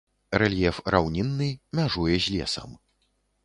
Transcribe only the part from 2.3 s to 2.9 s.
лесам.